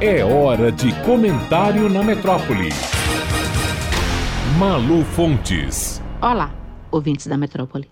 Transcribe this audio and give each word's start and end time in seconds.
É 0.00 0.24
hora 0.24 0.70
de 0.70 0.94
comentário 1.04 1.88
na 1.88 2.04
metrópole. 2.04 2.68
Malu 4.56 5.04
Fontes. 5.04 6.00
Olá, 6.22 6.54
ouvintes 6.88 7.26
da 7.26 7.36
metrópole. 7.36 7.90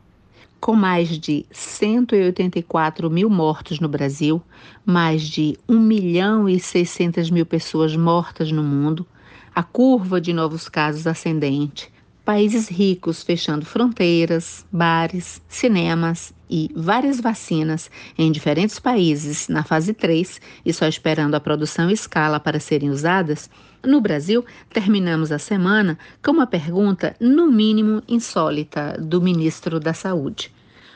Com 0.61 0.77
mais 0.77 1.09
de 1.09 1.45
184 1.51 3.11
mil 3.11 3.29
mortos 3.29 3.81
no 3.81 3.89
Brasil, 3.89 4.41
mais 4.85 5.23
de 5.23 5.59
1 5.69 5.81
milhão 5.81 6.49
e 6.49 6.61
600 6.61 7.29
mil 7.29 7.45
pessoas 7.45 7.97
mortas 7.97 8.53
no 8.53 8.63
mundo, 8.63 9.05
a 9.53 9.65
curva 9.65 10.21
de 10.21 10.33
novos 10.33 10.69
casos 10.69 11.09
ascendente, 11.09 11.93
países 12.25 12.69
ricos 12.69 13.25
fechando 13.25 13.67
fronteiras, 13.67 14.65
bares, 14.71 15.43
cinemas 15.49 16.33
e 16.49 16.71
várias 16.75 17.21
vacinas 17.21 17.91
em 18.17 18.31
diferentes 18.31 18.79
países 18.79 19.49
na 19.49 19.65
fase 19.65 19.93
3 19.93 20.41
e 20.65 20.73
só 20.73 20.87
esperando 20.87 21.35
a 21.35 21.41
produção 21.41 21.91
em 21.91 21.93
escala 21.93 22.39
para 22.39 22.61
serem 22.61 22.91
usadas, 22.91 23.51
no 23.85 24.01
Brasil, 24.01 24.45
terminamos 24.71 25.31
a 25.31 25.39
semana 25.39 25.99
com 26.23 26.33
uma 26.33 26.47
pergunta, 26.47 27.15
no 27.21 27.47
mínimo 27.51 28.03
insólita, 28.09 28.97
do 28.99 29.23
ministro 29.23 29.79
da 29.79 29.95
Saúde. 29.95 30.53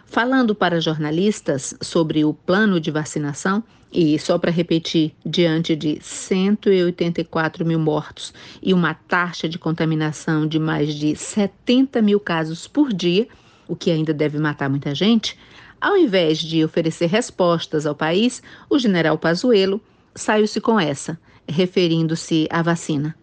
Falando 0.07 0.57
para 0.57 0.81
jornalistas 0.81 1.73
sobre 1.81 2.25
o 2.25 2.35
plano 2.35 2.81
de 2.81 2.91
vacinação, 2.91 3.63
e 3.93 4.19
só 4.19 4.39
para 4.39 4.51
repetir, 4.51 5.13
diante 5.25 5.75
de 5.75 5.99
184 6.01 7.65
mil 7.65 7.79
mortos 7.79 8.33
e 8.63 8.73
uma 8.73 8.95
taxa 8.95 9.49
de 9.49 9.59
contaminação 9.59 10.47
de 10.47 10.59
mais 10.59 10.95
de 10.95 11.17
70 11.17 12.01
mil 12.01 12.21
casos 12.21 12.69
por 12.69 12.93
dia, 12.93 13.27
o 13.71 13.77
que 13.77 13.91
ainda 13.91 14.13
deve 14.13 14.37
matar 14.39 14.69
muita 14.69 14.93
gente, 14.95 15.39
ao 15.81 15.97
invés 15.97 16.39
de 16.39 16.65
oferecer 16.65 17.07
respostas 17.07 17.87
ao 17.87 17.95
país, 17.95 18.43
o 18.69 18.79
general 18.79 19.17
Pazuello 19.17 19.81
saiu-se 20.15 20.61
com 20.61 20.79
essa, 20.79 21.19
referindo-se 21.49 22.49
à 22.51 22.61
vacina. 22.63 23.15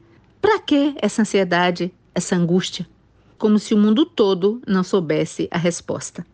Para 0.42 0.60
que 0.60 0.96
essa 1.02 1.22
ansiedade, 1.22 1.94
essa 2.16 2.36
angústia? 2.36 2.88
Como 3.38 3.60
se 3.60 3.74
o 3.74 3.78
mundo 3.78 4.06
todo 4.06 4.62
não 4.66 4.84
soubesse 4.84 5.48
a 5.52 5.58
resposta. 5.58 6.26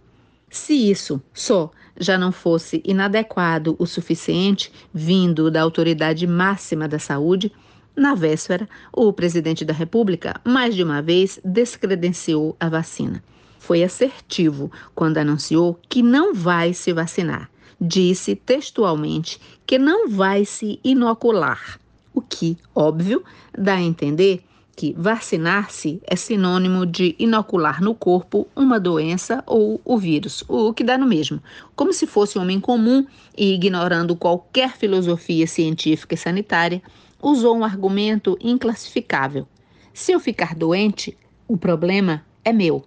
Se 0.49 0.73
isso 0.89 1.21
só 1.33 1.71
já 1.99 2.17
não 2.17 2.31
fosse 2.31 2.81
inadequado 2.85 3.75
o 3.79 3.85
suficiente, 3.85 4.71
vindo 4.93 5.49
da 5.49 5.61
autoridade 5.61 6.25
máxima 6.27 6.87
da 6.87 6.99
saúde, 6.99 7.51
na 7.95 8.15
véspera, 8.15 8.69
o 8.91 9.11
presidente 9.11 9.65
da 9.65 9.73
República, 9.73 10.39
mais 10.45 10.73
de 10.73 10.83
uma 10.83 11.01
vez, 11.01 11.39
descredenciou 11.43 12.55
a 12.59 12.69
vacina. 12.69 13.21
Foi 13.63 13.81
assertivo 13.81 14.69
quando 14.93 15.19
anunciou 15.19 15.79
que 15.87 16.03
não 16.03 16.33
vai 16.33 16.73
se 16.73 16.91
vacinar. 16.91 17.49
Disse 17.79 18.35
textualmente 18.35 19.39
que 19.65 19.79
não 19.79 20.09
vai 20.09 20.43
se 20.43 20.81
inocular, 20.83 21.79
o 22.13 22.21
que, 22.21 22.57
óbvio, 22.75 23.23
dá 23.57 23.75
a 23.75 23.81
entender 23.81 24.43
que 24.75 24.93
vacinar-se 24.97 26.01
é 26.03 26.13
sinônimo 26.13 26.85
de 26.85 27.15
inocular 27.17 27.81
no 27.81 27.95
corpo 27.95 28.45
uma 28.53 28.81
doença 28.81 29.41
ou 29.47 29.79
o 29.85 29.97
vírus, 29.97 30.43
o 30.49 30.73
que 30.73 30.83
dá 30.83 30.97
no 30.97 31.07
mesmo. 31.07 31.41
Como 31.73 31.93
se 31.93 32.05
fosse 32.05 32.37
homem 32.37 32.59
comum 32.59 33.07
e 33.37 33.53
ignorando 33.53 34.13
qualquer 34.13 34.75
filosofia 34.75 35.47
científica 35.47 36.15
e 36.15 36.17
sanitária, 36.17 36.81
usou 37.21 37.55
um 37.55 37.63
argumento 37.63 38.37
inclassificável. 38.41 39.47
Se 39.93 40.11
eu 40.11 40.19
ficar 40.19 40.53
doente, 40.53 41.17
o 41.47 41.55
problema 41.55 42.25
é 42.43 42.51
meu. 42.51 42.83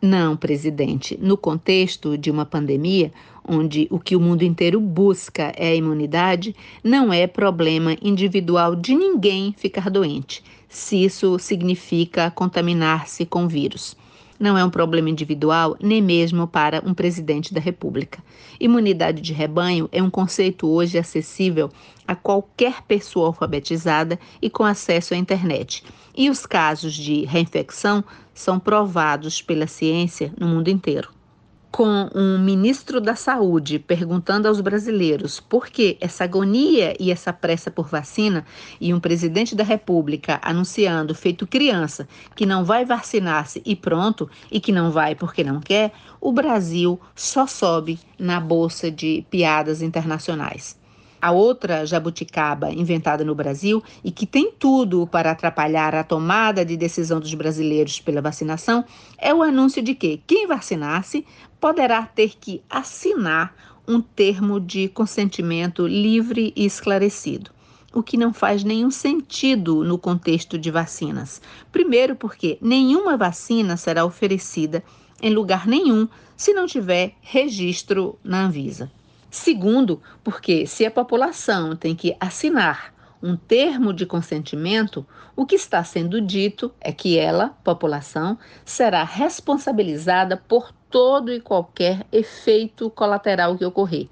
Não, 0.00 0.36
presidente. 0.36 1.18
No 1.20 1.36
contexto 1.36 2.18
de 2.18 2.30
uma 2.30 2.44
pandemia, 2.44 3.12
onde 3.46 3.86
o 3.90 3.98
que 3.98 4.14
o 4.14 4.20
mundo 4.20 4.42
inteiro 4.42 4.80
busca 4.80 5.52
é 5.56 5.68
a 5.68 5.74
imunidade, 5.74 6.54
não 6.84 7.12
é 7.12 7.26
problema 7.26 7.96
individual 8.02 8.76
de 8.76 8.94
ninguém 8.94 9.54
ficar 9.56 9.88
doente 9.88 10.42
se 10.68 11.02
isso 11.02 11.38
significa 11.38 12.30
contaminar-se 12.30 13.24
com 13.24 13.48
vírus. 13.48 13.96
Não 14.38 14.58
é 14.58 14.62
um 14.62 14.68
problema 14.68 15.08
individual, 15.08 15.74
nem 15.80 16.02
mesmo 16.02 16.46
para 16.46 16.82
um 16.84 16.92
presidente 16.92 17.54
da 17.54 17.60
República. 17.60 18.22
Imunidade 18.60 19.22
de 19.22 19.32
rebanho 19.32 19.88
é 19.90 20.02
um 20.02 20.10
conceito 20.10 20.68
hoje 20.68 20.98
acessível 20.98 21.70
a 22.06 22.14
qualquer 22.14 22.82
pessoa 22.82 23.28
alfabetizada 23.28 24.18
e 24.42 24.50
com 24.50 24.64
acesso 24.64 25.14
à 25.14 25.16
internet. 25.16 25.82
E 26.14 26.28
os 26.28 26.44
casos 26.44 26.92
de 26.92 27.24
reinfecção 27.24 28.04
são 28.36 28.60
provados 28.60 29.42
pela 29.42 29.66
ciência 29.66 30.32
no 30.38 30.46
mundo 30.46 30.68
inteiro 30.68 31.16
com 31.76 32.08
um 32.14 32.38
ministro 32.38 33.02
da 33.02 33.14
Saúde 33.14 33.78
perguntando 33.78 34.48
aos 34.48 34.62
brasileiros 34.62 35.40
por 35.40 35.66
que 35.66 35.98
essa 36.00 36.24
agonia 36.24 36.96
e 36.98 37.12
essa 37.12 37.34
pressa 37.34 37.70
por 37.70 37.86
vacina 37.86 38.46
e 38.80 38.94
um 38.94 38.98
presidente 38.98 39.54
da 39.54 39.62
República 39.62 40.40
anunciando, 40.42 41.14
feito 41.14 41.46
criança, 41.46 42.08
que 42.34 42.46
não 42.46 42.64
vai 42.64 42.86
vacinar-se 42.86 43.60
e 43.62 43.76
pronto, 43.76 44.26
e 44.50 44.58
que 44.58 44.72
não 44.72 44.90
vai 44.90 45.14
porque 45.14 45.44
não 45.44 45.60
quer, 45.60 45.92
o 46.18 46.32
Brasil 46.32 46.98
só 47.14 47.46
sobe 47.46 48.00
na 48.18 48.40
bolsa 48.40 48.90
de 48.90 49.26
piadas 49.28 49.82
internacionais. 49.82 50.78
A 51.20 51.30
outra 51.30 51.86
jabuticaba 51.86 52.70
inventada 52.70 53.24
no 53.24 53.34
Brasil 53.34 53.82
e 54.04 54.10
que 54.10 54.26
tem 54.26 54.52
tudo 54.52 55.06
para 55.06 55.30
atrapalhar 55.30 55.94
a 55.94 56.04
tomada 56.04 56.64
de 56.64 56.76
decisão 56.76 57.18
dos 57.18 57.32
brasileiros 57.34 58.00
pela 58.00 58.20
vacinação 58.20 58.84
é 59.18 59.34
o 59.34 59.42
anúncio 59.42 59.82
de 59.82 59.94
que 59.94 60.20
quem 60.26 60.46
vacinar-se 60.46 61.24
poderá 61.60 62.02
ter 62.02 62.34
que 62.38 62.62
assinar 62.68 63.54
um 63.88 64.00
termo 64.00 64.60
de 64.60 64.88
consentimento 64.88 65.86
livre 65.86 66.52
e 66.56 66.64
esclarecido 66.64 67.56
o 67.96 68.02
que 68.02 68.18
não 68.18 68.30
faz 68.30 68.62
nenhum 68.62 68.90
sentido 68.90 69.82
no 69.82 69.96
contexto 69.96 70.58
de 70.58 70.70
vacinas. 70.70 71.40
Primeiro, 71.72 72.14
porque 72.14 72.58
nenhuma 72.60 73.16
vacina 73.16 73.74
será 73.78 74.04
oferecida 74.04 74.84
em 75.22 75.32
lugar 75.32 75.66
nenhum 75.66 76.06
se 76.36 76.52
não 76.52 76.66
tiver 76.66 77.14
registro 77.22 78.18
na 78.22 78.44
Anvisa. 78.44 78.92
Segundo, 79.30 80.00
porque 80.22 80.66
se 80.66 80.84
a 80.86 80.90
população 80.90 81.74
tem 81.76 81.94
que 81.94 82.16
assinar 82.20 82.94
um 83.22 83.36
termo 83.36 83.92
de 83.92 84.06
consentimento, 84.06 85.06
o 85.34 85.44
que 85.44 85.54
está 85.56 85.82
sendo 85.82 86.20
dito 86.20 86.72
é 86.80 86.92
que 86.92 87.18
ela, 87.18 87.48
população, 87.64 88.38
será 88.64 89.02
responsabilizada 89.04 90.36
por 90.36 90.72
todo 90.90 91.32
e 91.32 91.40
qualquer 91.40 92.06
efeito 92.12 92.88
colateral 92.90 93.56
que 93.56 93.64
ocorrer. 93.64 94.08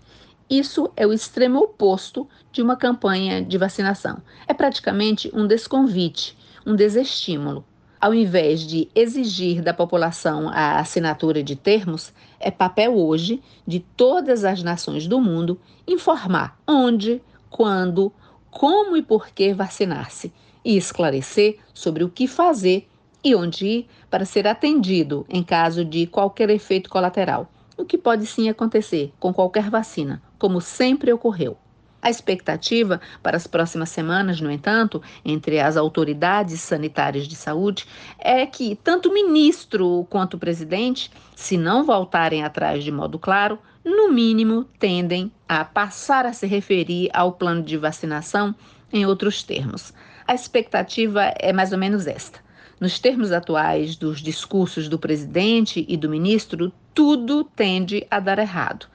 Isso 0.49 0.91
é 0.97 1.07
o 1.07 1.13
extremo 1.13 1.61
oposto 1.61 2.29
de 2.53 2.61
uma 2.61 2.77
campanha 2.77 3.43
de 3.43 3.57
vacinação. 3.57 4.23
É 4.47 4.53
praticamente 4.53 5.31
um 5.33 5.47
desconvite, 5.47 6.37
um 6.67 6.75
desestímulo. 6.75 7.65
Ao 8.05 8.13
invés 8.13 8.61
de 8.61 8.87
exigir 8.95 9.63
da 9.63 9.73
população 9.73 10.51
a 10.51 10.79
assinatura 10.79 11.43
de 11.43 11.57
termos, 11.57 12.13
é 12.39 12.51
papel 12.51 12.95
hoje 12.95 13.43
de 13.67 13.81
todas 13.81 14.45
as 14.45 14.63
nações 14.63 15.07
do 15.07 15.19
mundo 15.19 15.59
informar 15.89 16.61
onde, 16.69 17.23
quando, 17.49 18.13
como 18.51 18.95
e 18.95 19.01
por 19.01 19.29
que 19.29 19.55
vacinar-se 19.55 20.31
e 20.63 20.77
esclarecer 20.77 21.57
sobre 21.73 22.05
o 22.05 22.11
que 22.11 22.29
fazer 22.29 22.87
e 23.25 23.35
onde 23.35 23.67
ir 23.67 23.87
para 24.11 24.27
ser 24.27 24.47
atendido 24.47 25.25
em 25.27 25.43
caso 25.43 25.83
de 25.83 26.07
qualquer 26.07 26.51
efeito 26.51 26.91
colateral, 26.91 27.51
o 27.75 27.87
que 27.87 27.97
pode 27.97 28.27
sim 28.27 28.51
acontecer 28.51 29.15
com 29.19 29.33
qualquer 29.33 29.71
vacina, 29.71 30.23
como 30.39 30.61
sempre 30.61 31.11
ocorreu. 31.11 31.57
A 32.05 32.11
expectativa 32.11 33.01
para 33.23 33.35
as 33.35 33.47
próximas 33.47 33.89
semanas, 33.89 34.39
no 34.39 34.51
entanto, 34.51 35.03
entre 35.25 35.59
as 35.59 35.75
autoridades 35.75 36.61
sanitárias 36.61 37.27
de 37.27 37.35
saúde, 37.35 37.87
é 38.19 38.45
que 38.45 38.77
tanto 38.77 39.09
o 39.09 39.15
ministro 39.15 40.07
quanto 40.11 40.35
o 40.35 40.39
presidente, 40.39 41.11
se 41.35 41.57
não 41.57 41.83
voltarem 41.83 42.45
atrás 42.45 42.85
de 42.85 42.93
modo 42.93 43.19
claro, 43.19 43.59
no 43.83 44.13
mínimo 44.13 44.65
tendem 44.79 45.33
a 45.49 45.65
passar 45.65 46.27
a 46.27 46.35
se 46.35 46.47
referir 46.47 47.09
ao 47.15 47.33
plano 47.33 47.63
de 47.63 47.79
vacinação 47.79 48.55
em 48.93 49.07
outros 49.07 49.43
termos. 49.43 49.95
A 50.29 50.35
expectativa 50.35 51.33
é 51.39 51.55
mais 51.55 51.73
ou 51.73 51.79
menos 51.79 52.07
esta. 52.07 52.39
Nos 52.79 52.99
termos 52.99 53.33
atuais 53.33 53.97
dos 53.97 54.21
discursos 54.21 54.91
do 54.91 54.99
presidente 54.99 55.87
e 55.89 55.97
do 55.97 56.11
ministro, 56.11 56.71
tudo 56.93 57.45
tende 57.45 58.07
a 58.11 58.21
dar 58.21 58.39
errado. 58.39 58.93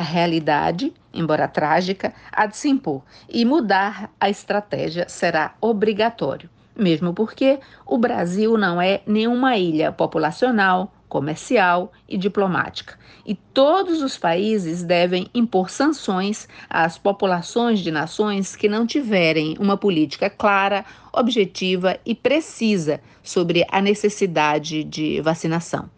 A 0.00 0.02
realidade, 0.02 0.94
embora 1.12 1.46
trágica, 1.46 2.14
há 2.32 2.46
de 2.46 2.56
se 2.56 2.70
impor 2.70 3.02
e 3.28 3.44
mudar 3.44 4.10
a 4.18 4.30
estratégia 4.30 5.06
será 5.06 5.54
obrigatório, 5.60 6.48
mesmo 6.74 7.12
porque 7.12 7.60
o 7.84 7.98
Brasil 7.98 8.56
não 8.56 8.80
é 8.80 9.02
nenhuma 9.06 9.58
ilha 9.58 9.92
populacional, 9.92 10.90
comercial 11.06 11.92
e 12.08 12.16
diplomática. 12.16 12.98
E 13.26 13.34
todos 13.34 14.00
os 14.00 14.16
países 14.16 14.82
devem 14.82 15.28
impor 15.34 15.68
sanções 15.68 16.48
às 16.70 16.96
populações 16.96 17.80
de 17.80 17.90
nações 17.90 18.56
que 18.56 18.70
não 18.70 18.86
tiverem 18.86 19.54
uma 19.60 19.76
política 19.76 20.30
clara, 20.30 20.82
objetiva 21.12 21.98
e 22.06 22.14
precisa 22.14 23.02
sobre 23.22 23.66
a 23.70 23.82
necessidade 23.82 24.82
de 24.82 25.20
vacinação. 25.20 25.90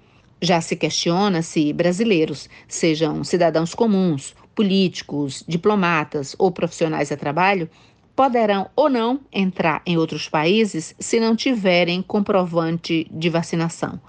Já 0.44 0.60
se 0.60 0.74
questiona 0.74 1.40
se 1.40 1.72
brasileiros, 1.72 2.50
sejam 2.66 3.22
cidadãos 3.22 3.76
comuns, 3.76 4.34
políticos, 4.56 5.44
diplomatas 5.46 6.34
ou 6.36 6.50
profissionais 6.50 7.12
a 7.12 7.16
trabalho, 7.16 7.70
poderão 8.16 8.68
ou 8.74 8.90
não 8.90 9.20
entrar 9.32 9.82
em 9.86 9.96
outros 9.96 10.28
países 10.28 10.96
se 10.98 11.20
não 11.20 11.36
tiverem 11.36 12.02
comprovante 12.02 13.06
de 13.08 13.30
vacinação, 13.30 14.00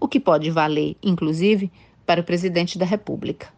o 0.00 0.08
que 0.08 0.18
pode 0.18 0.50
valer, 0.50 0.96
inclusive, 1.02 1.70
para 2.06 2.22
o 2.22 2.24
presidente 2.24 2.78
da 2.78 2.86
República. 2.86 3.48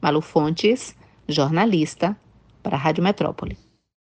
Malu 0.00 0.22
Fontes, 0.22 0.96
jornalista, 1.28 2.16
para 2.62 2.76
a 2.76 2.80
Rádio 2.80 3.04
Metrópole. 3.04 3.65